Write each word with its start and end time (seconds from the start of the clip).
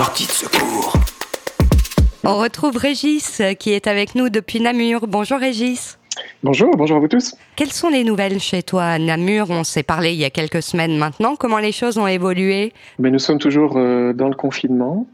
Sortie 0.00 0.26
de 0.26 0.32
secours. 0.32 0.94
On 2.24 2.38
retrouve 2.38 2.78
Régis 2.78 3.42
qui 3.58 3.72
est 3.72 3.86
avec 3.86 4.14
nous 4.14 4.30
depuis 4.30 4.58
Namur. 4.58 5.06
Bonjour 5.06 5.38
Régis. 5.38 5.98
Bonjour, 6.42 6.74
bonjour 6.74 6.96
à 6.96 7.00
vous 7.00 7.08
tous. 7.08 7.34
Quelles 7.54 7.70
sont 7.70 7.90
les 7.90 8.02
nouvelles 8.02 8.40
chez 8.40 8.62
toi 8.62 8.84
à 8.84 8.98
Namur? 8.98 9.50
On 9.50 9.62
s'est 9.62 9.82
parlé 9.82 10.14
il 10.14 10.18
y 10.18 10.24
a 10.24 10.30
quelques 10.30 10.62
semaines 10.62 10.96
maintenant. 10.96 11.36
Comment 11.36 11.58
les 11.58 11.72
choses 11.72 11.98
ont 11.98 12.06
évolué? 12.06 12.72
Mais 12.98 13.10
Nous 13.10 13.18
sommes 13.18 13.38
toujours 13.38 13.76
euh, 13.76 14.14
dans 14.14 14.30
le 14.30 14.34
confinement. 14.34 15.06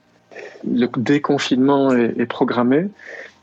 Le 0.64 0.86
déconfinement 0.96 1.90
est, 1.90 2.14
est, 2.20 2.26
programmé, 2.26 2.86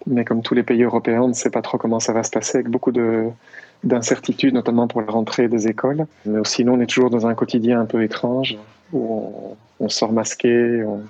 mais 0.08 0.24
comme 0.24 0.44
tous 0.44 0.54
les 0.54 0.64
pays 0.64 0.84
européens, 0.84 1.24
on 1.24 1.28
ne 1.28 1.34
sait 1.34 1.50
pas 1.50 1.62
trop 1.62 1.78
comment 1.78 2.00
ça 2.00 2.14
va 2.14 2.24
se 2.24 2.32
passer 2.32 2.60
avec 2.60 2.70
beaucoup 2.70 2.94
de, 2.94 3.26
d'incertitudes, 3.84 4.54
notamment 4.54 4.88
pour 4.88 5.02
la 5.02 5.12
rentrée 5.12 5.50
des 5.50 5.68
écoles. 5.68 6.06
Mais 6.26 6.40
sinon, 6.46 6.76
on 6.76 6.80
est 6.80 6.86
toujours 6.86 7.10
dans 7.10 7.28
un 7.28 7.34
quotidien 7.34 7.82
un 7.82 7.86
peu 7.86 8.02
étrange 8.02 8.56
où 8.94 9.58
on, 9.82 9.86
on 9.86 9.90
sort 9.90 10.14
masqué, 10.14 10.86
on, 10.86 11.02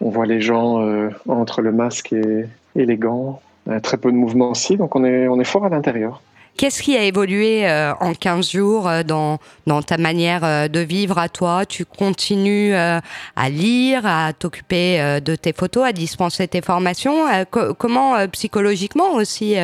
on, 0.00 0.10
voit 0.10 0.26
les 0.26 0.40
gens 0.40 0.82
euh, 0.82 1.10
entre 1.28 1.62
le 1.62 1.72
masque 1.72 2.12
et, 2.12 2.46
les 2.74 2.96
gants. 2.96 3.40
Euh, 3.68 3.80
très 3.80 3.96
peu 3.96 4.12
de 4.12 4.16
mouvement 4.16 4.50
aussi, 4.50 4.76
donc 4.76 4.94
on 4.94 5.04
est 5.04 5.44
fort 5.44 5.64
à 5.64 5.70
l'intérieur. 5.70 6.20
Qu'est-ce 6.56 6.84
qui 6.84 6.96
a 6.96 7.02
évolué 7.02 7.68
euh, 7.68 7.92
en 7.98 8.14
15 8.14 8.52
jours 8.52 8.88
euh, 8.88 9.02
dans, 9.02 9.38
dans 9.66 9.82
ta 9.82 9.98
manière 9.98 10.44
euh, 10.44 10.68
de 10.68 10.78
vivre 10.78 11.18
à 11.18 11.28
toi? 11.28 11.66
Tu 11.66 11.84
continues 11.84 12.74
à 12.74 13.50
lire, 13.50 14.02
à 14.04 14.32
t'occuper 14.32 15.20
de 15.20 15.34
tes 15.34 15.52
photos, 15.52 15.84
à 15.84 15.92
dispenser 15.92 16.46
tes 16.46 16.60
formations? 16.60 17.24
Co 17.50 17.74
comment 17.74 18.26
psychologiquement 18.28 19.14
aussi 19.14 19.56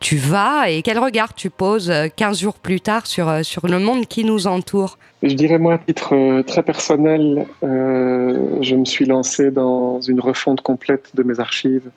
tu 0.00 0.16
vas 0.16 0.70
et 0.70 0.82
quel 0.82 0.98
regard 0.98 1.34
tu 1.34 1.50
poses 1.50 1.92
15 2.16 2.40
jours 2.40 2.54
plus 2.54 2.80
tard 2.80 3.06
sur, 3.06 3.44
sur 3.44 3.66
le 3.66 3.78
monde 3.78 4.06
qui 4.06 4.24
nous 4.24 4.46
entoure? 4.46 4.98
Je 5.22 5.34
dirais 5.34 5.58
moi 5.58 5.74
à 5.74 5.78
titre 5.78 6.42
très 6.42 6.62
personnel, 6.62 7.46
je 7.62 8.74
me 8.74 8.84
suis 8.84 9.04
lancé 9.04 9.50
dans 9.50 10.00
une 10.00 10.20
refonte 10.20 10.60
complète 10.60 11.10
de 11.14 11.22
mes 11.22 11.38
archives 11.40 11.90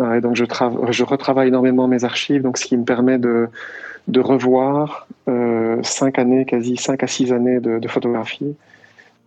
et 0.00 0.20
donc 0.20 0.36
je, 0.36 1.04
retravaille 1.04 1.48
énormément 1.48 1.88
mes 1.88 2.04
archives, 2.04 2.42
donc 2.42 2.58
ce 2.58 2.64
qui 2.64 2.76
me 2.76 2.84
permet 2.84 3.18
de, 3.18 3.48
revoir 4.16 5.06
euh, 5.28 5.78
cinq 5.82 6.18
années, 6.18 6.44
quasi 6.44 6.76
cinq 6.76 7.02
à 7.02 7.06
six 7.06 7.32
années 7.32 7.60
de, 7.60 7.88
photographie 7.88 8.54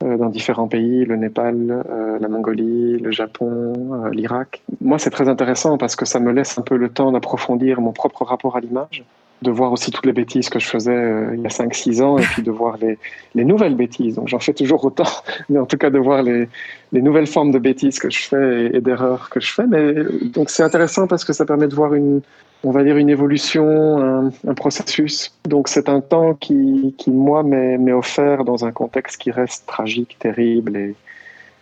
euh, 0.03 0.17
dans 0.17 0.29
différents 0.29 0.67
pays, 0.67 1.05
le 1.05 1.15
Népal, 1.15 1.83
euh, 1.89 2.17
la 2.19 2.27
Mongolie, 2.27 2.97
le 2.97 3.11
Japon, 3.11 4.09
l'Irak. 4.11 4.61
Moi, 4.81 4.99
c'est 4.99 5.11
très 5.11 5.29
intéressant 5.29 5.77
parce 5.77 5.95
que 5.95 6.05
ça 6.05 6.19
me 6.19 6.31
laisse 6.31 6.57
un 6.57 6.63
peu 6.63 6.75
le 6.75 6.89
temps 6.89 7.11
d'approfondir 7.11 7.79
mon 7.79 7.93
propre 7.93 8.25
rapport 8.25 8.57
à 8.57 8.59
l'image 8.59 9.05
de 9.41 9.51
voir 9.51 9.71
aussi 9.71 9.91
toutes 9.91 10.05
les 10.05 10.13
bêtises 10.13 10.49
que 10.49 10.59
je 10.59 10.67
faisais 10.67 10.95
euh, 10.95 11.35
il 11.35 11.41
y 11.41 11.45
a 11.45 11.49
5-6 11.49 12.01
ans 12.01 12.17
et 12.17 12.23
puis 12.23 12.41
de 12.41 12.51
voir 12.51 12.77
les, 12.77 12.97
les 13.33 13.45
nouvelles 13.45 13.75
bêtises. 13.75 14.15
Donc 14.15 14.27
j'en 14.27 14.39
fais 14.39 14.53
toujours 14.53 14.83
autant, 14.85 15.09
mais 15.49 15.59
en 15.59 15.65
tout 15.65 15.77
cas 15.77 15.89
de 15.89 15.99
voir 15.99 16.23
les, 16.23 16.47
les 16.91 17.01
nouvelles 17.01 17.27
formes 17.27 17.51
de 17.51 17.59
bêtises 17.59 17.99
que 17.99 18.09
je 18.09 18.19
fais 18.19 18.71
et, 18.73 18.81
d'erreurs 18.81 19.29
que 19.29 19.39
je 19.39 19.53
fais. 19.53 19.67
Mais 19.67 19.93
donc 20.23 20.49
c'est 20.49 20.63
intéressant 20.63 21.07
parce 21.07 21.25
que 21.25 21.33
ça 21.33 21.45
permet 21.45 21.67
de 21.67 21.75
voir 21.75 21.93
une, 21.93 22.21
on 22.63 22.71
va 22.71 22.83
dire 22.83 22.97
une 22.97 23.09
évolution, 23.09 23.97
un, 23.97 24.31
un 24.47 24.53
processus. 24.53 25.35
Donc 25.45 25.67
c'est 25.67 25.89
un 25.89 26.01
temps 26.01 26.33
qui, 26.33 26.95
qui 26.97 27.11
moi 27.11 27.43
m'est 27.43 27.93
offert 27.93 28.45
dans 28.45 28.65
un 28.65 28.71
contexte 28.71 29.21
qui 29.21 29.31
reste 29.31 29.65
tragique, 29.67 30.17
terrible 30.19 30.77
et, 30.77 30.95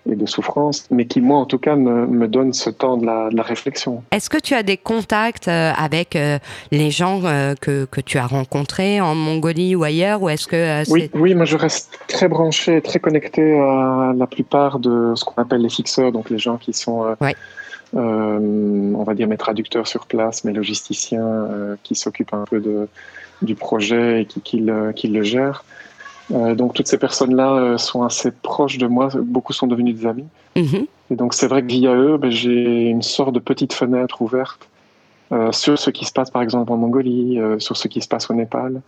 et 0.10 0.16
de 0.16 0.26
souffrance, 0.26 0.86
mais 0.92 1.06
qui, 1.06 1.22
moi, 1.22 1.38
en 1.38 1.46
tout 1.46 1.58
cas, 1.58 1.76
me, 1.76 2.06
me 2.06 2.28
donne 2.28 2.52
ce 2.52 2.70
temps 2.70 2.98
de 2.98 3.06
la, 3.06 3.30
de 3.30 3.38
la 3.38 3.44
réflexion. 3.44 4.04
Est-ce 4.12 4.30
que 4.30 4.38
tu 4.38 4.54
as 4.54 4.64
des 4.64 4.76
contacts 4.76 5.48
euh, 5.48 5.72
avec 5.78 6.16
euh, 6.16 6.40
les 6.72 6.92
gens 6.92 7.22
euh, 7.24 7.56
que, 7.60 7.86
que 7.86 8.02
tu 8.02 8.18
as 8.18 8.28
rencontrés 8.28 9.00
en 9.00 9.16
Mongolie 9.16 9.76
ou 9.76 9.84
ailleurs 9.84 10.22
ou 10.22 10.30
est-ce 10.30 10.48
que 10.48 10.90
oui, 10.92 11.10
oui, 11.14 11.36
moi 11.36 11.46
je 11.46 11.56
reste 11.56 11.98
très 12.08 12.28
branché, 12.28 12.82
très 12.82 13.00
connecté 13.00 13.58
à 13.58 14.14
la 14.16 14.28
plupart 14.28 14.80
de 14.80 15.14
ce 15.16 15.24
qu'on 15.24 15.42
appelle 15.42 15.62
les 15.62 15.70
fixeurs, 15.70 16.12
donc 16.12 16.30
les 16.30 16.38
gens 16.38 16.58
qui 16.58 16.74
sont, 16.74 17.16
ouais. 17.22 17.36
euh, 17.96 18.94
on 18.96 19.04
va 19.04 19.14
dire, 19.14 19.28
mes 19.28 19.38
traducteurs 19.38 19.88
sur 19.88 20.06
place, 20.06 20.44
mes 20.44 20.54
logisticiens 20.54 21.26
euh, 21.26 21.76
qui 21.84 21.96
s'occupent 21.96 22.34
un 22.34 22.46
peu 22.50 22.60
de, 22.60 22.88
du 23.42 23.56
projet 23.56 24.22
et 24.22 24.26
qui, 24.26 24.42
qui, 24.42 24.60
le, 24.60 24.92
qui 24.92 25.08
le 25.08 25.24
gèrent. 25.24 25.64
Euh, 26.32 26.56
donc 26.56 26.74
toutes 26.74 26.88
ces 26.88 26.98
personnes-là 26.98 27.54
euh, 27.54 27.78
sont 27.78 28.04
assez 28.04 28.32
proches 28.32 28.78
de 28.78 28.88
moi, 28.88 29.10
beaucoup 29.22 29.54
sont 29.54 29.68
devenus 29.68 29.96
des 29.96 30.06
amis. 30.08 30.28
-hmm. 30.56 30.86
Et 31.12 31.16
donc 31.16 31.34
c'est 31.34 31.48
vrai 31.48 31.62
que 31.62 31.68
via 31.68 31.94
eux, 31.94 32.18
ben, 32.18 32.32
j'ai 32.32 32.90
une 32.90 33.02
sorte 33.02 33.34
de 33.34 33.40
petite 33.40 33.74
fenêtre 33.74 34.22
ouverte 34.22 34.70
euh, 35.32 35.52
sur 35.52 35.78
ce 35.78 35.90
qui 35.90 36.06
se 36.06 36.14
passe 36.14 36.32
par 36.32 36.42
exemple 36.42 36.72
en 36.72 36.78
Mongolie, 36.78 37.40
sur 37.60 37.76
ce 37.76 37.88
qui 37.88 38.02
se 38.02 38.08
passe 38.08 38.30
au 38.30 38.34
Népal, 38.34 38.82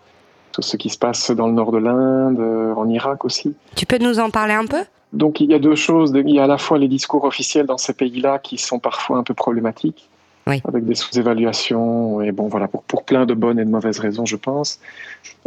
sur 0.54 0.64
ce 0.64 0.78
qui 0.78 0.90
se 0.90 0.98
passe 0.98 1.32
dans 1.32 1.48
le 1.48 1.54
nord 1.54 1.72
de 1.72 1.82
l'Inde, 1.88 2.42
en 2.82 2.88
Irak 2.90 3.26
aussi. 3.26 3.54
Tu 3.76 3.86
peux 3.86 3.98
nous 4.08 4.20
en 4.20 4.30
parler 4.30 4.54
un 4.54 4.68
peu? 4.74 4.84
Donc 5.12 5.40
il 5.42 5.50
y 5.54 5.56
a 5.60 5.60
deux 5.60 5.76
choses, 5.76 6.12
il 6.16 6.30
y 6.30 6.40
a 6.40 6.46
à 6.46 6.48
la 6.48 6.58
fois 6.58 6.78
les 6.78 6.88
discours 6.88 7.24
officiels 7.32 7.66
dans 7.66 7.78
ces 7.78 7.94
pays-là 7.94 8.40
qui 8.40 8.58
sont 8.58 8.80
parfois 8.80 9.18
un 9.18 9.24
peu 9.24 9.34
problématiques. 9.34 10.10
Avec 10.48 10.86
des 10.86 10.94
sous-évaluations, 10.94 12.22
et 12.22 12.32
bon, 12.32 12.48
voilà, 12.48 12.68
pour, 12.68 12.84
pour 12.84 13.04
plein 13.04 13.26
de 13.26 13.34
bonnes 13.34 13.58
et 13.58 13.66
de 13.66 13.70
mauvaises 13.70 13.98
raisons, 13.98 14.26
je 14.26 14.36
pense. 14.36 14.80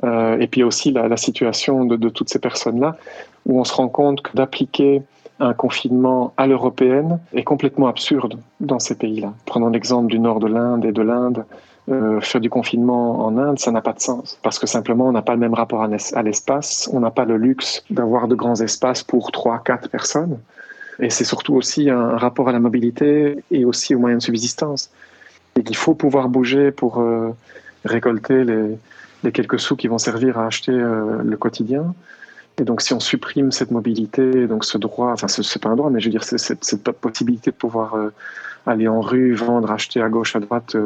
Euh, 0.03 0.39
et 0.41 0.49
puis 0.49 0.65
aussi 0.65 0.91
la, 0.91 1.17
situation 1.17 1.85
de, 1.85 1.95
de, 1.95 2.09
toutes 2.09 2.29
ces 2.29 2.41
personnes-là, 2.41 2.97
où 3.47 3.61
on 3.61 3.65
se 3.65 3.75
rend 3.75 3.89
compte 3.89 4.23
que 4.23 4.37
d'appliquer 4.37 5.03
un 5.41 5.55
confinement 5.55 6.33
à 6.37 6.49
l'européenne 6.49 7.21
est 7.33 7.45
complètement 7.45 7.87
absurde 7.87 8.41
dans 8.59 8.81
ces 8.81 8.97
pays-là. 8.97 9.33
Prenons 9.47 9.69
l'exemple 9.69 10.09
du 10.09 10.19
nord 10.19 10.41
de 10.41 10.49
l'Inde 10.49 10.85
et 10.85 10.93
de 10.93 11.03
l'Inde. 11.03 11.45
Euh, 11.89 12.21
faire 12.21 12.41
du 12.41 12.51
confinement 12.51 13.25
en 13.25 13.39
Inde, 13.39 13.59
ça 13.59 13.71
n'a 13.71 13.81
pas 13.81 13.95
de 13.95 14.01
sens. 14.01 14.39
Parce 14.43 14.59
que 14.59 14.67
simplement, 14.67 15.07
on 15.07 15.13
n'a 15.13 15.23
pas 15.23 15.33
le 15.33 15.39
même 15.39 15.55
rapport 15.55 15.83
à 15.83 16.23
l'espace, 16.23 16.91
on 16.93 17.01
n'a 17.01 17.11
pas 17.11 17.25
le 17.25 17.39
luxe 17.39 17.83
d'avoir 17.89 18.29
de 18.29 18.35
grands 18.35 18.61
espaces 18.61 19.03
pour 19.03 19.31
trois, 19.31 19.63
quatre 19.65 19.89
personnes. 19.89 20.39
Et 21.01 21.11
c'est 21.11 21.25
surtout 21.25 21.55
aussi 21.55 21.91
un 21.91 22.17
rapport 22.17 22.49
à 22.49 22.53
la 22.53 22.59
mobilité 22.59 23.39
et 23.51 23.65
aussi 23.65 23.95
aux 23.95 23.99
moyens 23.99 24.23
de 24.23 24.27
subsistance. 24.27 24.91
Et 25.57 25.63
qu'il 25.63 25.77
faut 25.77 25.95
pouvoir 25.95 26.29
bouger 26.29 26.71
pour 26.71 27.01
euh, 27.01 27.31
récolter 27.85 28.45
les, 28.45 29.33
quelques 29.33 29.61
sous 29.61 29.77
qui 29.77 29.89
vont 29.89 29.99
servir 29.99 30.39
à 30.39 30.47
acheter 30.47 30.73
euh, 30.73 31.23
le 31.23 31.37
quotidien. 31.37 31.95
Et 32.61 32.65
donc, 32.65 32.83
si 32.83 32.93
on 32.93 33.01
supprime 33.01 33.53
cette 33.53 33.71
mobilité, 33.71 34.49
donc 34.49 34.65
ce 34.65 34.79
droit, 34.79 35.13
enfin, 35.13 35.29
c'est 35.29 35.63
pas 35.63 35.69
un 35.69 35.77
droit, 35.77 35.91
mais 35.91 36.01
je 36.01 36.07
veux 36.07 36.11
dire, 36.11 36.25
cette, 36.25 36.91
possibilité 36.91 37.53
de 37.53 37.57
pouvoir 37.57 37.95
euh, 37.95 38.13
aller 38.67 38.89
en 38.89 39.01
rue, 39.01 39.35
vendre, 39.35 39.71
acheter 39.71 40.03
à 40.03 40.09
gauche, 40.09 40.35
à 40.35 40.41
droite, 40.41 40.77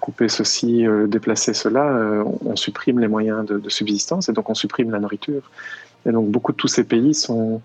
couper 0.00 0.28
ceci, 0.28 0.84
déplacer 1.06 1.54
cela, 1.54 2.22
on 2.44 2.56
supprime 2.56 2.98
les 2.98 3.08
moyens 3.08 3.46
de, 3.46 3.68
subsistance 3.68 4.28
et 4.28 4.32
donc 4.32 4.50
on 4.50 4.54
supprime 4.54 4.90
la 4.90 5.00
nourriture. 5.00 5.50
Et 6.04 6.12
donc, 6.12 6.28
beaucoup 6.28 6.52
de 6.52 6.56
tous 6.58 6.68
ces 6.68 6.84
pays 6.84 7.14
sont, 7.14 7.62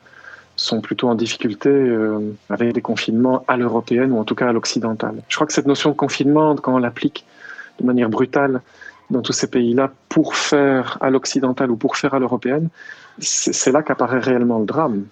sont 0.64 0.82
plutôt 0.82 1.10
en 1.10 1.16
difficulté 1.16 1.70
euh, 1.70 2.20
avec 2.50 2.74
des 2.74 2.82
confinements 2.82 3.44
à 3.48 3.58
l'européenne 3.58 4.12
ou 4.12 4.20
en 4.20 4.24
tout 4.24 4.36
cas 4.36 4.50
à 4.50 4.54
l'occidentale. 4.54 5.16
Je 5.28 5.36
crois 5.36 5.46
que 5.46 5.54
cette 5.54 5.68
notion 5.68 5.90
de 5.90 5.96
confinement, 5.96 6.56
quand 6.56 6.74
on 6.74 6.78
l'applique 6.78 7.26
de 7.80 7.86
manière 7.86 8.10
brutale 8.10 8.62
dans 9.14 9.22
tous 9.22 9.34
ces 9.34 9.48
pays-là 9.48 9.92
pour 10.10 10.36
faire 10.36 10.98
à 11.00 11.10
l'occidentale 11.10 11.72
ou 11.72 11.78
pour 11.78 11.96
faire 11.96 12.14
à 12.14 12.20
l'européenne, 12.20 12.70
c'est 13.20 13.72
là 13.72 13.84
qu'apparaît 13.84 14.20
réellement 14.20 14.60
le 14.60 14.66
drame. 14.66 15.06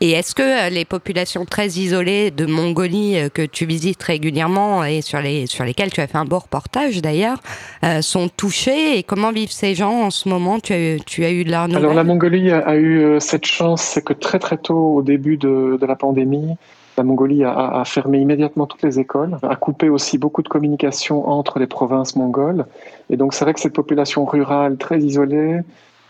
Et 0.00 0.12
est-ce 0.12 0.34
que 0.34 0.70
les 0.70 0.84
populations 0.84 1.44
très 1.44 1.66
isolées 1.66 2.30
de 2.30 2.46
Mongolie 2.46 3.18
euh, 3.18 3.28
que 3.28 3.42
tu 3.42 3.66
visites 3.66 4.02
régulièrement 4.02 4.84
et 4.84 5.02
sur, 5.02 5.20
les, 5.20 5.46
sur 5.46 5.64
lesquelles 5.64 5.90
tu 5.90 6.00
as 6.00 6.06
fait 6.06 6.18
un 6.18 6.24
beau 6.24 6.38
reportage 6.38 7.02
d'ailleurs, 7.02 7.40
euh, 7.84 8.00
sont 8.00 8.28
touchées 8.28 8.98
et 8.98 9.02
comment 9.02 9.32
vivent 9.32 9.50
ces 9.50 9.74
gens 9.74 10.04
en 10.04 10.10
ce 10.10 10.28
moment? 10.28 10.60
Tu 10.60 10.72
as, 10.72 10.98
tu 11.04 11.24
as 11.24 11.32
eu 11.32 11.44
de 11.44 11.50
leur 11.50 11.64
Alors 11.64 11.94
la 11.94 12.04
Mongolie 12.04 12.52
a, 12.52 12.58
a 12.58 12.76
eu 12.76 13.00
euh, 13.00 13.20
cette 13.20 13.46
chance, 13.46 13.82
c'est 13.82 14.02
que 14.02 14.12
très 14.12 14.38
très 14.38 14.58
tôt 14.58 14.94
au 14.94 15.02
début 15.02 15.36
de, 15.36 15.78
de 15.80 15.86
la 15.86 15.96
pandémie, 15.96 16.56
la 16.98 17.04
Mongolie 17.04 17.44
a, 17.44 17.82
fermé 17.86 18.18
immédiatement 18.18 18.66
toutes 18.66 18.82
les 18.82 18.98
écoles, 18.98 19.38
a 19.42 19.56
coupé 19.56 19.88
aussi 19.88 20.18
beaucoup 20.18 20.42
de 20.42 20.48
communication 20.48 21.28
entre 21.28 21.58
les 21.58 21.66
provinces 21.66 22.16
mongoles. 22.16 22.66
Et 23.08 23.16
donc 23.16 23.34
c'est 23.34 23.44
vrai 23.44 23.54
que 23.54 23.60
cette 23.60 23.72
population 23.72 24.24
rurale 24.24 24.76
très 24.76 24.98
isolée, 25.00 25.60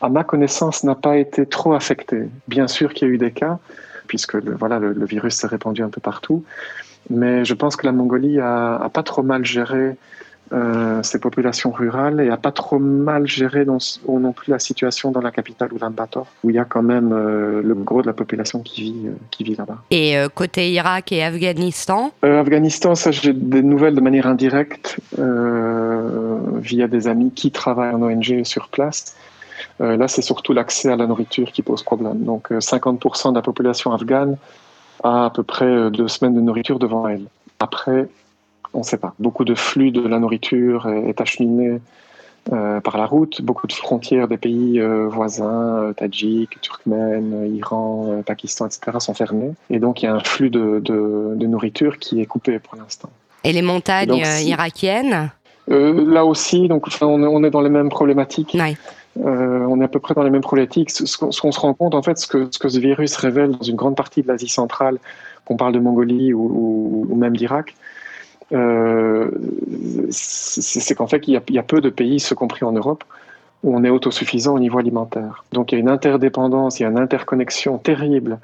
à 0.00 0.08
ma 0.08 0.24
connaissance, 0.24 0.84
n'a 0.84 0.94
pas 0.94 1.18
été 1.18 1.44
trop 1.44 1.74
affectée. 1.74 2.28
Bien 2.48 2.68
sûr 2.68 2.94
qu'il 2.94 3.06
y 3.06 3.10
a 3.10 3.14
eu 3.14 3.18
des 3.18 3.32
cas, 3.32 3.58
puisque 4.06 4.34
le 4.34 5.04
virus 5.04 5.34
s'est 5.34 5.46
répandu 5.46 5.82
un 5.82 5.90
peu 5.90 6.00
partout. 6.00 6.42
Mais 7.10 7.44
je 7.44 7.54
pense 7.54 7.76
que 7.76 7.86
la 7.86 7.92
Mongolie 7.92 8.40
a, 8.40 8.76
a 8.76 8.88
pas 8.88 9.02
trop 9.02 9.22
mal 9.22 9.44
géré 9.44 9.96
euh, 10.52 11.02
ces 11.02 11.18
populations 11.18 11.70
rurales 11.70 12.20
et 12.20 12.30
a 12.30 12.38
pas 12.38 12.52
trop 12.52 12.78
mal 12.78 13.26
géré 13.26 13.66
non, 13.66 13.78
non 14.08 14.32
plus 14.32 14.50
la 14.50 14.58
situation 14.58 15.10
dans 15.10 15.20
la 15.20 15.30
capitale 15.30 15.68
Ulaanbaatar, 15.74 16.24
où 16.42 16.50
il 16.50 16.56
y 16.56 16.58
a 16.58 16.64
quand 16.64 16.82
même 16.82 17.12
euh, 17.12 17.60
le 17.62 17.74
gros 17.74 18.00
de 18.00 18.06
la 18.06 18.14
population 18.14 18.60
qui 18.60 18.82
vit, 18.82 19.02
euh, 19.06 19.10
qui 19.30 19.44
vit 19.44 19.56
là-bas. 19.56 19.78
Et 19.90 20.16
côté 20.34 20.70
Irak 20.70 21.12
et 21.12 21.22
Afghanistan? 21.22 22.12
Afghanistan, 22.22 22.94
ça 22.94 23.10
j'ai 23.10 23.32
des 23.32 23.62
nouvelles 23.62 23.94
de 23.94 24.00
manière 24.00 24.26
indirecte 24.26 24.98
via 25.16 26.88
des 26.88 27.08
amis 27.08 27.30
qui 27.32 27.50
travaillent 27.50 27.94
en 27.94 28.02
ONG 28.02 28.44
sur 28.44 28.68
place. 28.68 29.16
là, 29.80 30.08
c'est 30.08 30.22
surtout 30.22 30.52
l'accès 30.52 30.90
à 30.90 30.96
la 30.96 31.06
nourriture 31.06 31.52
qui 31.52 31.62
pose 31.62 31.82
problème. 31.82 32.24
Donc 32.24 32.50
50% 32.50 33.30
de 33.30 33.34
la 33.34 33.42
population 33.42 33.92
afghane 33.92 34.36
a 35.02 35.26
à 35.26 35.30
peu 35.30 35.42
près 35.42 35.90
deux 35.90 36.08
semaines 36.08 36.34
de 36.34 36.40
nourriture 36.40 36.78
devant 36.78 37.06
elle. 37.06 37.26
Après, 37.60 38.08
on 38.74 38.78
ne 38.78 38.84
sait 38.84 38.98
pas. 38.98 39.14
Beaucoup 39.18 39.44
de 39.44 39.54
flux 39.54 39.90
de 39.90 40.06
la 40.06 40.18
nourriture 40.18 40.88
est 40.88 41.20
acheminé 41.20 41.80
euh, 42.52 42.80
par 42.80 42.96
la 42.96 43.04
route. 43.04 43.42
Beaucoup 43.42 43.66
de 43.66 43.74
frontières 43.74 44.26
des 44.26 44.38
pays 44.38 44.80
euh, 44.80 45.06
voisins, 45.06 45.82
euh, 45.82 45.92
Tadjik, 45.92 46.58
Turkmène, 46.62 47.54
Iran, 47.54 48.22
Pakistan, 48.24 48.66
etc., 48.66 48.96
sont 49.00 49.12
fermées. 49.12 49.52
Et 49.68 49.78
donc, 49.78 50.00
il 50.00 50.06
y 50.06 50.08
a 50.08 50.14
un 50.14 50.20
flux 50.20 50.48
de, 50.48 50.80
de, 50.82 51.46
nourriture 51.46 51.98
qui 51.98 52.22
est 52.22 52.26
coupé 52.26 52.58
pour 52.58 52.76
l'instant. 52.76 53.10
Et 53.44 53.52
les 53.52 53.60
montagnes 53.60 54.22
irakiennes 54.44 55.30
Là 55.66 56.24
aussi, 56.24 56.68
donc, 56.68 56.86
on, 57.02 57.44
est 57.44 57.50
dans 57.50 57.60
les 57.60 57.68
mêmes 57.68 57.90
problématiques. 57.90 58.56
on 59.16 59.80
est 59.80 59.84
à 59.84 59.88
peu 59.88 59.98
près 59.98 60.14
dans 60.14 60.22
les 60.22 60.30
mêmes 60.30 60.40
problématiques. 60.40 60.90
Ce, 60.90 61.18
qu'on 61.18 61.52
se 61.52 61.60
rend 61.60 61.74
compte, 61.74 61.94
en 61.94 62.02
fait, 62.02 62.16
ce 62.16 62.26
que, 62.26 62.48
ce 62.50 62.58
que 62.58 62.70
ce 62.70 62.78
virus 62.78 63.14
révèle 63.16 63.50
dans 63.50 63.64
une 63.64 63.76
grande 63.76 63.96
partie 63.96 64.22
de 64.22 64.28
l'Asie 64.28 64.48
centrale, 64.48 64.96
qu'on 65.44 65.58
parle 65.58 65.74
de 65.74 65.80
Mongolie 65.80 66.32
ou, 66.32 67.06
ou 67.10 67.14
même 67.14 67.36
d'Irak, 67.36 67.74
euh, 68.52 69.30
c'est 70.10 70.94
qu'en 70.94 71.06
fait, 71.06 71.28
il 71.28 71.40
y, 71.50 71.58
a, 71.58 71.62
peu 71.62 71.80
de 71.80 71.90
pays, 71.90 72.20
ce 72.20 72.34
compris 72.34 72.64
en 72.64 72.72
Europe, 72.72 73.04
où 73.62 73.76
on 73.76 73.84
est 73.84 73.90
autosuffisant 73.90 74.54
au 74.54 74.58
niveau 74.58 74.78
alimentaire. 74.78 75.44
Donc 75.52 75.72
il 75.72 75.76
y 75.76 75.78
a 75.78 75.80
une 75.80 75.88
interdépendance, 75.88 76.80
il 76.80 76.84
y 76.84 76.86
a 76.86 76.88
une 76.88 76.98
interconnexion 76.98 77.78
terrible 77.78 78.38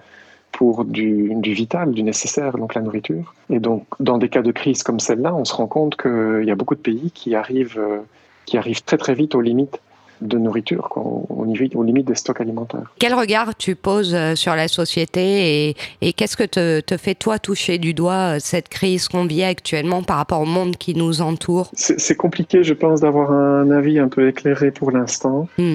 pour 0.53 0.85
du, 0.85 1.33
du, 1.35 1.53
vital, 1.53 1.93
du 1.93 2.03
nécessaire, 2.03 2.57
donc 2.57 2.75
la 2.75 2.81
nourriture. 2.81 3.35
Et 3.51 3.59
donc, 3.59 3.87
dans 3.99 4.19
des 4.19 4.29
cas 4.29 4.43
de 4.43 4.53
crise 4.53 4.83
comme 4.83 5.01
celle-là, 5.01 5.35
on 5.35 5.45
se 5.45 5.55
rend 5.55 5.67
compte 5.67 5.97
qu'il 5.97 6.45
y 6.45 6.51
a 6.51 6.55
beaucoup 6.55 6.75
de 6.77 6.81
pays 6.81 7.11
qui 7.13 7.35
arrivent, 7.35 7.79
euh, 7.79 7.99
qui 8.45 8.57
arrivent 8.57 8.85
très 8.85 8.99
très 8.99 9.15
vite 9.15 9.35
aux 9.35 9.41
limites 9.41 9.81
de 10.21 10.39
nourriture, 10.39 10.89
quoi, 10.89 11.03
aux 11.03 11.83
limites 11.83 12.07
des 12.07 12.15
stocks 12.15 12.41
alimentaires. 12.41 12.93
Quel 12.99 13.15
regard 13.15 13.57
tu 13.57 13.75
poses 13.75 14.15
euh, 14.15 14.35
sur 14.35 14.55
la 14.55 14.69
société 14.69 15.69
et, 15.69 15.77
et 16.01 16.13
qu'est-ce 16.13 16.37
que 16.37 16.45
te, 16.45 16.81
te, 16.81 16.97
fait 16.97 17.15
toi 17.15 17.39
toucher 17.39 17.79
du 17.79 17.95
doigt 17.95 18.37
euh, 18.37 18.39
cette 18.41 18.69
crise 18.69 19.09
qu'on 19.09 19.27
vit 19.27 19.43
actuellement 19.43 20.03
par 20.03 20.17
rapport 20.17 20.41
au 20.41 20.47
monde 20.47 20.77
qui 20.77 20.95
nous 20.95 21.21
entoure? 21.21 21.71
C'est 21.75 22.17
compliqué, 22.17 22.63
je 22.63 22.75
pense, 22.75 23.01
d'avoir 23.01 23.33
un 23.33 23.71
avis 23.71 23.99
un 23.99 24.09
peu 24.09 24.29
éclairé 24.29 24.71
pour 24.71 24.91
l'instant. 24.91 25.49
Hmm. 25.59 25.75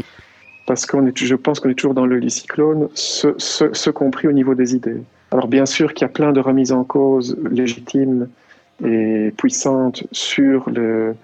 Parce 0.66 0.86
que 0.86 0.98
je 1.16 1.36
pense 1.36 1.60
qu'on 1.60 1.70
est 1.70 1.74
toujours 1.74 1.96
dans 1.96 2.06
le 2.06 2.30
cyclone, 2.30 2.90
ce, 2.94 3.34
ce, 3.38 3.74
ce 3.74 3.90
compris 3.90 4.28
au 4.28 4.32
niveau 4.32 4.54
des 4.54 4.76
idées. 4.76 5.02
Alors 5.32 5.48
bien 5.48 5.66
sûr 5.66 5.94
qu'il 5.94 6.06
y 6.06 6.10
a 6.10 6.14
plein 6.14 6.32
de 6.32 6.40
remises 6.40 6.72
en 6.72 6.84
cause 6.84 7.38
légitimes 7.52 8.28
et 8.84 9.34
puissantes 9.36 10.04
sur 10.12 10.70
le, 10.70 11.16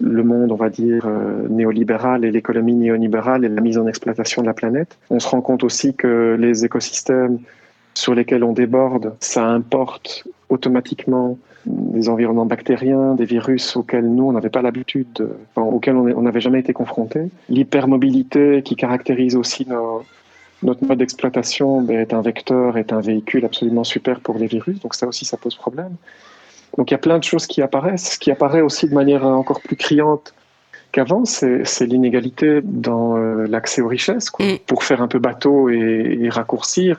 le 0.00 0.22
monde, 0.22 0.52
on 0.52 0.56
va 0.56 0.70
dire, 0.70 1.06
euh, 1.06 1.46
néolibéral 1.48 2.24
et 2.24 2.30
l'économie 2.30 2.74
néolibérale 2.74 3.44
et 3.44 3.48
la 3.48 3.60
mise 3.60 3.78
en 3.78 3.86
exploitation 3.86 4.42
de 4.42 4.46
la 4.46 4.54
planète. 4.54 4.98
On 5.10 5.20
se 5.20 5.28
rend 5.28 5.40
compte 5.40 5.64
aussi 5.64 5.94
que 5.94 6.36
les 6.38 6.64
écosystèmes 6.64 7.38
sur 7.94 8.14
lesquels 8.14 8.44
on 8.44 8.52
déborde, 8.52 9.14
ça 9.20 9.46
importe 9.46 10.24
automatiquement 10.48 11.38
des 11.66 12.08
environnements 12.08 12.46
bactériens, 12.46 13.14
des 13.14 13.24
virus 13.24 13.76
auxquels 13.76 14.06
nous, 14.06 14.24
on 14.24 14.32
n'avait 14.32 14.50
pas 14.50 14.62
l'habitude, 14.62 15.28
auxquels 15.56 15.96
on 15.96 16.22
n'avait 16.22 16.40
jamais 16.40 16.60
été 16.60 16.72
confrontés. 16.72 17.28
L'hypermobilité 17.48 18.62
qui 18.62 18.76
caractérise 18.76 19.36
aussi 19.36 19.66
notre 20.62 20.84
mode 20.84 20.98
d'exploitation 20.98 21.82
ben, 21.82 21.98
est 21.98 22.14
un 22.14 22.22
vecteur, 22.22 22.78
est 22.78 22.92
un 22.92 23.00
véhicule 23.00 23.44
absolument 23.44 23.84
super 23.84 24.20
pour 24.20 24.38
les 24.38 24.46
virus, 24.46 24.80
donc 24.80 24.94
ça 24.94 25.06
aussi, 25.06 25.24
ça 25.24 25.36
pose 25.36 25.54
problème. 25.54 25.96
Donc 26.80 26.90
il 26.90 26.94
y 26.94 26.94
a 26.94 26.98
plein 26.98 27.18
de 27.18 27.24
choses 27.24 27.46
qui 27.46 27.60
apparaissent. 27.60 28.12
Ce 28.12 28.18
qui 28.18 28.30
apparaît 28.30 28.62
aussi 28.62 28.88
de 28.88 28.94
manière 28.94 29.26
encore 29.26 29.60
plus 29.60 29.76
criante 29.76 30.32
qu'avant, 30.92 31.26
c'est 31.26 31.62
l'inégalité 31.82 32.62
dans 32.64 33.18
euh, 33.18 33.46
l'accès 33.46 33.82
aux 33.82 33.86
richesses. 33.86 34.30
Pour 34.66 34.82
faire 34.82 35.02
un 35.02 35.06
peu 35.06 35.18
bateau 35.18 35.68
et, 35.68 36.30
raccourcir, 36.30 36.96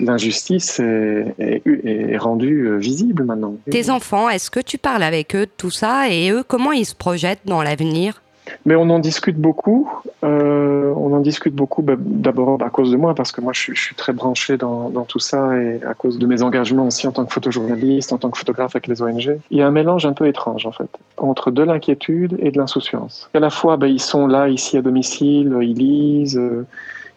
l'injustice 0.00 0.80
est, 0.80 1.60
est, 1.66 2.16
rendue 2.16 2.68
euh, 2.68 2.78
visible 2.78 3.24
maintenant. 3.24 3.56
Tes 3.70 3.90
enfants, 3.90 4.30
est-ce 4.30 4.50
que 4.50 4.60
tu 4.60 4.78
parles 4.78 5.02
avec 5.02 5.36
eux 5.36 5.44
de 5.44 5.52
tout 5.54 5.70
ça 5.70 6.08
et 6.08 6.30
eux, 6.30 6.42
comment 6.42 6.72
ils 6.72 6.86
se 6.86 6.94
projettent 6.94 7.44
dans 7.44 7.62
l'avenir? 7.62 8.22
Mais 8.64 8.74
on 8.74 8.88
en 8.90 8.98
discute 8.98 9.36
beaucoup. 9.36 9.88
Euh, 10.24 10.92
on 10.96 11.12
en 11.12 11.20
discute 11.20 11.54
beaucoup 11.54 11.82
bah, 11.82 11.94
d'abord 11.98 12.62
à 12.62 12.70
cause 12.70 12.90
de 12.90 12.96
moi, 12.96 13.14
parce 13.14 13.32
que 13.32 13.40
moi 13.40 13.52
je, 13.52 13.72
suis 13.74 13.94
très 13.94 14.12
branché 14.12 14.56
dans, 14.56 14.90
tout 15.06 15.18
ça 15.18 15.56
et 15.56 15.80
à 15.84 15.94
cause 15.94 16.18
de 16.18 16.26
mes 16.26 16.42
engagements 16.42 16.86
aussi 16.86 17.06
en 17.06 17.12
tant 17.12 17.24
que 17.24 17.32
photojournaliste, 17.32 18.12
en 18.12 18.18
tant 18.18 18.30
que 18.30 18.38
photographe 18.38 18.74
avec 18.74 18.86
les 18.86 19.02
ONG. 19.02 19.38
Il 19.50 19.58
y 19.58 19.62
a 19.62 19.66
un 19.66 19.70
mélange 19.70 20.06
un 20.06 20.12
peu 20.12 20.26
étrange 20.26 20.66
en 20.66 20.72
fait, 20.72 20.88
entre 21.16 21.50
de 21.50 21.62
l'inquiétude 21.62 22.36
et 22.40 22.50
de 22.50 22.58
l'insouciance. 22.58 23.30
À 23.34 23.40
la 23.40 23.50
fois, 23.50 23.76
bah, 23.76 23.88
ils 23.88 24.00
sont 24.00 24.26
là 24.26 24.48
ici 24.48 24.76
à 24.76 24.82
domicile, 24.82 25.56
ils 25.62 25.74
lisent, 25.74 26.38
euh, 26.38 26.66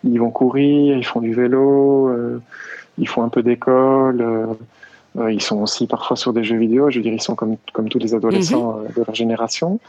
ils 0.04 0.20
vont 0.20 0.32
courir, 0.32 0.98
ils 0.98 1.06
font 1.06 1.22
du 1.22 1.34
vélo, 1.34 2.10
euh, 2.10 2.42
ils 2.98 3.08
font 3.08 3.24
un 3.24 3.30
peu 3.30 3.44
d'école. 3.44 4.24
ils 5.30 5.42
sont 5.42 5.62
aussi 5.62 5.88
parfois 5.88 6.16
sur 6.16 6.34
des 6.34 6.44
jeux 6.44 6.58
vidéo, 6.58 6.90
je 6.90 6.98
veux 6.98 7.04
dire, 7.04 7.14
ils 7.14 7.22
sont 7.22 7.36
comme, 7.36 7.56
comme 7.74 7.90
tous 7.90 8.00
les 8.00 8.14
adolescents 8.14 8.74
mhm. 8.74 8.88
de 8.96 9.04
leur 9.06 9.16
génération. 9.16 9.80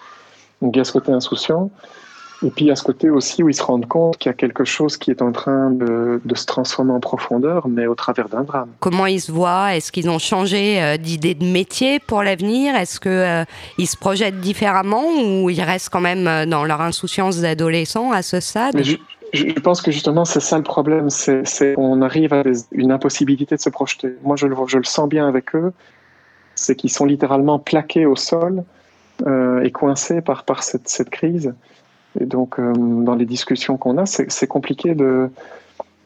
Donc 0.63 0.77
il 0.77 0.79
y 0.79 0.81
a 0.81 0.85
ce 0.85 0.93
côté 0.93 1.13
insouciant. 1.13 1.71
Et 2.43 2.51
puis 2.51 2.65
il 2.65 2.69
y 2.69 2.71
a 2.71 2.77
ce 2.77 2.83
côté 2.83 3.11
aussi 3.11 3.43
où 3.43 3.49
ils 3.51 3.55
se 3.55 3.63
rendent 3.63 3.87
compte 3.87 4.17
qu'il 4.17 4.31
y 4.31 4.33
a 4.33 4.37
quelque 4.37 4.65
chose 4.65 4.97
qui 4.97 5.11
est 5.11 5.21
en 5.21 5.31
train 5.31 5.71
de, 5.71 6.21
se 6.35 6.47
transformer 6.47 6.93
en 6.93 7.01
profondeur, 7.01 7.69
mais 7.69 7.87
au 7.87 7.95
travers 7.95 8.31
d'un 8.31 8.45
drame. 8.45 8.71
Comment 8.81 9.07
ils 9.07 9.21
se 9.21 9.31
voient? 9.31 9.77
Est-ce 9.77 9.93
qu'ils 9.93 10.09
ont 10.09 10.19
changé 10.19 10.83
euh, 10.83 10.97
d'idée 10.97 11.35
de 11.35 11.45
métier 11.45 11.99
pour 11.99 12.23
l'avenir? 12.23 12.75
Est-ce 12.77 12.99
qu'ils 12.99 13.13
euh, 13.13 13.45
se 13.85 13.97
projettent 13.97 14.41
différemment 14.41 15.05
ou 15.23 15.51
ils 15.51 15.61
restent 15.61 15.91
quand 15.91 16.01
même 16.01 16.27
euh, 16.27 16.47
dans 16.47 16.65
leur 16.65 16.81
insouciance 16.81 17.39
d'adolescent 17.41 18.11
à 18.11 18.23
ce 18.23 18.41
stade? 18.41 18.83
Je, 18.83 18.97
je, 19.35 19.61
pense 19.61 19.83
que 19.83 19.91
justement 19.91 20.25
c'est 20.25 20.41
ça 20.41 20.57
le 20.57 20.63
problème, 20.65 21.11
c'est 21.11 21.75
qu'on 21.75 22.01
arrive 22.01 22.33
à 22.33 22.43
une 22.73 22.91
impossibilité 22.91 23.55
de 23.55 23.61
se 23.61 23.69
projeter. 23.69 24.17
Moi 24.23 24.37
je 24.37 24.47
le, 24.47 24.57
je 24.67 24.79
le 24.79 24.85
sens 24.85 25.11
bien 25.11 25.29
avec 25.29 25.55
eux, 25.55 25.75
c'est 26.55 26.75
qu'ils 26.75 26.91
sont 26.91 27.05
littéralement 27.05 27.59
plaqués 27.59 28.07
au 28.07 28.17
sol 28.17 28.65
est 29.27 29.71
coincé 29.71 30.21
par, 30.21 30.45
par 30.45 30.63
cette, 30.63 30.89
cette, 30.89 31.11
crise. 31.11 31.53
Et 32.19 32.27
donc, 32.27 32.59
euh, 32.59 32.73
dans 32.75 33.15
les 33.15 33.27
discussions 33.27 33.77
qu'on 33.77 33.99
a, 33.99 34.07
c'est 34.07 34.47
compliqué 34.47 34.95
de, 34.95 35.31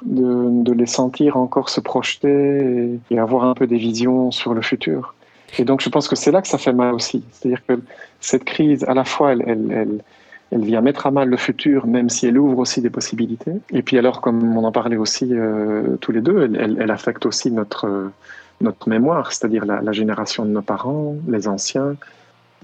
de, 0.05 0.72
les 0.72 0.87
sentir 0.87 1.37
encore 1.37 1.70
se 1.70 1.81
projeter 1.81 2.99
et, 3.11 3.19
avoir 3.19 3.44
un 3.44 3.55
peu 3.55 3.66
des 3.66 3.78
visions 3.78 4.31
sur 4.31 4.55
le 4.55 4.61
futur. 4.61 5.14
Et 5.58 5.64
donc, 5.64 5.81
je 5.81 5.88
pense 5.88 6.08
que 6.08 6.16
c'est 6.16 6.32
là 6.32 6.43
que 6.43 6.49
ça 6.49 6.58
fait 6.58 6.72
mal 6.72 6.94
aussi. 6.94 7.25
C'est-à-dire 7.31 7.64
que 7.66 7.81
cette 8.20 8.44
crise, 8.44 8.84
à 8.84 8.94
la 8.94 9.05
fois, 9.05 9.32
elle, 9.32 9.44
elle, 9.46 10.00
elle, 10.50 10.64
vient 10.64 10.81
mettre 10.81 11.06
à 11.06 11.10
mal 11.10 11.28
le 11.28 11.37
futur, 11.37 11.87
même 11.87 12.10
si 12.10 12.26
elle 12.26 12.38
ouvre 12.38 12.58
aussi 12.58 12.82
des 12.82 12.90
possibilités. 12.90 13.52
Et 13.70 13.82
puis 13.82 13.96
alors, 13.99 14.20
comme 14.20 14.56
on 14.56 14.64
en 14.64 14.72
parlait 14.72 14.96
aussi 14.96 15.28
euh, 15.31 15.96
tous 16.00 16.12
les 16.12 16.20
deux, 16.20 16.50
elle, 16.58 16.90
affecte 16.90 17.25
aussi 17.25 17.50
notre, 17.50 18.10
notre 18.60 18.88
mémoire, 18.88 19.32
c'est-à-dire 19.32 19.64
la, 19.64 19.93
génération 19.93 20.44
de 20.44 20.50
nos 20.50 20.62
parents, 20.62 21.14
les 21.28 21.49
anciens, 21.49 21.96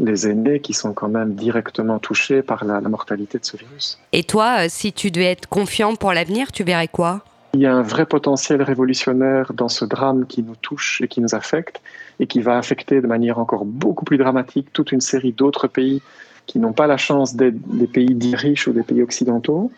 les 0.01 0.29
aînés 0.29 0.61
qui 0.61 0.73
sont 0.73 0.93
quand 0.93 1.09
même 1.09 1.35
directement 1.35 1.99
touchés 1.99 2.43
par 2.43 2.65
la, 2.65 2.81
mortalité 2.81 3.39
de 3.39 3.45
ce 3.45 3.57
virus. 3.57 3.99
Et 4.13 4.25
toi, 4.25 4.65
euh, 4.65 4.67
si 4.69 4.93
tu 4.93 5.11
devais 5.11 5.27
être 5.27 5.49
confiant 5.49 5.95
pour 5.95 6.13
l'avenir, 6.13 6.51
tu 6.53 6.65
verrais 6.65 6.89
quoi? 6.89 7.23
Il 7.55 7.61
y 7.61 7.67
a 7.67 7.75
un 7.75 7.83
vrai 7.83 8.07
potentiel 8.07 8.63
révolutionnaire 8.63 9.53
dans 9.53 9.69
ce 9.69 9.85
drame 9.85 10.27
qui 10.27 10.43
nous 10.43 10.55
touche 10.55 11.01
et 11.03 11.09
qui 11.09 11.21
nous 11.21 11.35
affecte 11.35 11.81
et 12.21 12.27
qui 12.27 12.41
va 12.41 12.57
affecter 12.57 13.01
de 13.01 13.07
manière 13.07 13.39
encore 13.39 13.65
beaucoup 13.65 14.05
plus 14.05 14.19
dramatique 14.19 14.73
toute 14.73 14.93
une 14.93 15.01
série 15.01 15.33
d'autres 15.33 15.67
pays 15.67 16.01
qui 16.47 16.59
n'ont 16.59 16.73
pas 16.73 16.87
la 16.87 16.97
chance 16.97 17.35
d'être 17.35 17.61
des 17.67 17.87
pays 17.87 18.15
dits 18.15 18.37
riches 18.37 18.67
ou 18.69 18.73
des 18.73 18.83
pays 18.83 19.03
occidentaux. 19.03 19.71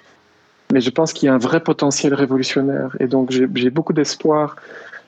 Mais 0.70 0.80
je 0.80 0.90
pense 0.90 1.12
qu'il 1.12 1.26
y 1.26 1.28
a 1.28 1.34
un 1.34 1.38
vrai 1.38 1.60
potentiel 1.60 2.14
révolutionnaire 2.14 2.96
et 3.00 3.06
donc 3.06 3.30
j'ai 3.30 3.70
beaucoup 3.70 3.92
d'espoir 3.92 4.56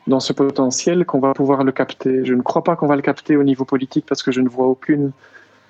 dans 0.06 0.20
ce 0.20 0.32
potentiel 0.32 1.04
qu'on 1.04 1.20
va 1.20 1.32
pouvoir 1.32 1.64
le 1.64 1.72
capter. 1.72 2.24
Je 2.24 2.34
ne 2.34 2.42
crois 2.42 2.62
pas 2.62 2.76
qu'on 2.76 2.86
va 2.86 2.96
le 2.96 3.02
capter 3.02 3.36
au 3.36 3.42
niveau 3.42 3.64
politique 3.64 4.04
parce 4.06 4.22
que 4.22 4.32
je 4.32 4.40
ne 4.40 4.48
vois 4.48 4.66
aucune 4.66 5.12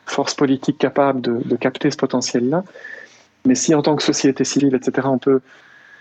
force 0.07 0.35
politique 0.35 0.79
capable 0.79 1.21
de, 1.21 1.57
capter 1.57 1.91
ce 1.91 1.97
potentiel-là. 1.97 2.64
Mais 3.47 3.55
si 3.55 3.75
en 3.75 3.83
tant 3.83 3.97
que 3.97 4.03
société 4.03 4.45
civile, 4.45 4.75
etc., 4.75 5.07
on 5.11 5.19
peut 5.19 5.41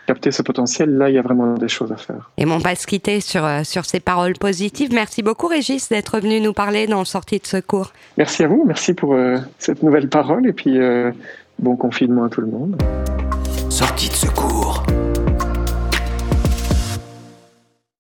capter 0.07 0.31
ce 0.31 0.41
potentiel, 0.41 0.97
là, 0.97 1.09
il 1.09 1.15
y 1.15 1.17
a 1.17 1.21
vraiment 1.21 1.53
des 1.53 1.69
choses 1.69 1.91
à 1.91 1.95
faire. 1.95 2.31
Et 2.37 2.45
on 2.45 2.57
va 2.57 2.75
se 2.75 2.85
quitter 2.85 3.21
sur, 3.21 3.45
euh, 3.45 3.63
sur 3.63 3.85
ces 3.85 4.01
paroles 4.01 4.33
positives. 4.33 4.93
Merci 4.93 5.23
beaucoup, 5.23 5.47
Régis, 5.47 5.87
d'être 5.89 6.19
venu 6.19 6.41
nous 6.41 6.53
parler 6.53 6.87
dans 6.87 7.05
Sortie 7.05 7.39
de 7.39 7.47
secours. 7.47 7.93
Merci 8.17 8.43
à 8.43 8.47
vous, 8.47 8.63
merci 8.65 8.93
pour 8.93 9.13
euh, 9.13 9.37
cette 9.59 9.81
nouvelle 9.81 10.09
parole 10.09 10.45
et 10.47 10.53
puis 10.53 10.77
euh, 10.77 11.11
bon 11.59 11.77
confinement 11.77 12.25
à 12.25 12.29
tout 12.29 12.41
le 12.41 12.47
monde. 12.47 12.81
Sortie 13.69 14.09
de 14.09 14.13
secours. 14.13 14.62